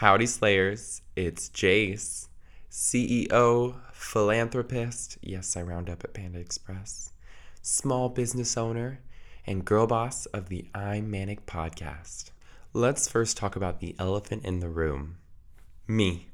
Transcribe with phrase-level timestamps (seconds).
[0.00, 2.28] Howdy Slayers, it's Jace,
[2.70, 7.12] CEO, philanthropist, yes, I round up at Panda Express,
[7.60, 9.00] small business owner,
[9.46, 12.30] and girl boss of the I'm Manic podcast.
[12.72, 15.18] Let's first talk about the elephant in the room
[15.86, 16.28] me.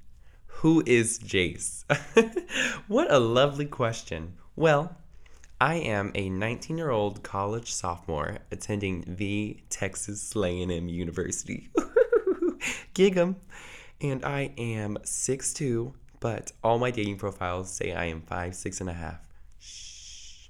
[0.46, 1.82] Who is Jace?
[2.86, 4.34] what a lovely question.
[4.54, 4.96] Well,
[5.60, 11.68] I am a 19 year old college sophomore attending the Texas A&M University.
[12.94, 13.36] Gig 'em.
[14.00, 18.90] And I am 6'2, but all my dating profiles say I am 5, 6 and
[18.90, 19.20] a half.
[19.58, 20.48] Shh.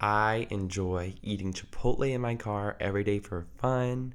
[0.00, 4.14] I enjoy eating Chipotle in my car every day for fun,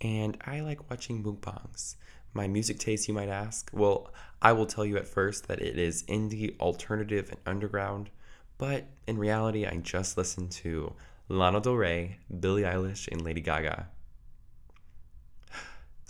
[0.00, 1.96] and I like watching mukbangs.
[2.32, 3.70] My music taste, you might ask?
[3.72, 8.10] Well, I will tell you at first that it is indie, alternative, and underground,
[8.58, 10.94] but in reality, I just listen to
[11.28, 13.88] Lana Del Rey, Billie Eilish, and Lady Gaga.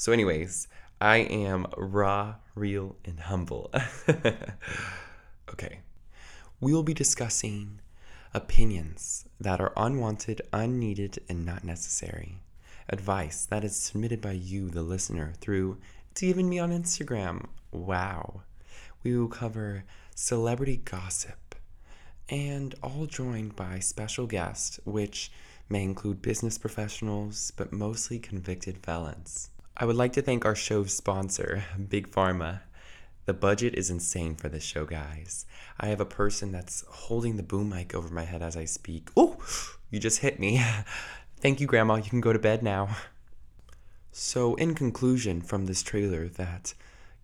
[0.01, 0.69] So, anyways,
[1.01, 3.73] I am raw, real, and humble.
[5.51, 5.81] okay.
[6.61, 7.81] We will be discussing
[8.33, 12.37] opinions that are unwanted, unneeded, and not necessary.
[12.89, 15.79] Advice that is submitted by you, the listener, through
[16.15, 17.47] DMing me on Instagram.
[17.73, 18.43] Wow.
[19.03, 19.83] We will cover
[20.15, 21.57] celebrity gossip
[22.29, 25.33] and all joined by special guests, which
[25.69, 29.51] may include business professionals, but mostly convicted felons.
[29.81, 32.63] I would like to thank our show's sponsor, Big Pharma.
[33.27, 35.47] The budget is insane for this show, guys.
[35.79, 39.09] I have a person that's holding the boom mic over my head as I speak.
[39.17, 39.37] Oh,
[39.89, 40.61] you just hit me.
[41.37, 41.95] Thank you, Grandma.
[41.95, 42.97] You can go to bed now.
[44.11, 46.75] So, in conclusion, from this trailer that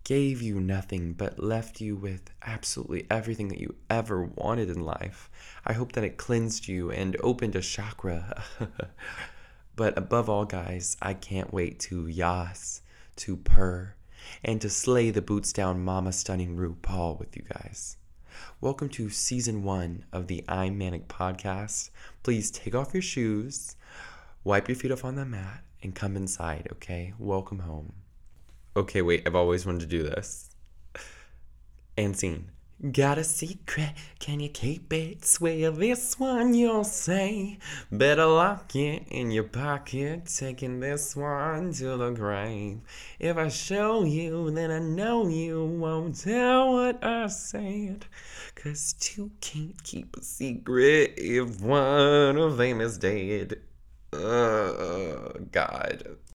[0.05, 5.29] gave you nothing but left you with absolutely everything that you ever wanted in life,
[5.65, 8.43] I hope that it cleansed you and opened a chakra.
[9.75, 12.81] but above all, guys, I can't wait to yas,
[13.17, 13.95] to purr,
[14.43, 17.97] and to slay the boots down mama stunning RuPaul with you guys.
[18.61, 21.89] Welcome to season one of the I'm Manic podcast.
[22.23, 23.75] Please take off your shoes,
[24.43, 27.13] wipe your feet off on the mat, and come inside, okay?
[27.19, 27.93] Welcome home.
[28.77, 30.49] Okay, wait, I've always wanted to do this.
[31.97, 32.51] And scene.
[32.91, 35.23] Got a secret, can you keep it?
[35.23, 37.57] Swear this one you'll say.
[37.89, 42.81] Better lock it in your pocket, taking this one to the grave.
[43.17, 48.07] If I show you, then I know you won't tell what I said.
[48.55, 53.61] Cause two can't keep a secret if one of them is dead.
[54.11, 56.17] Oh, God.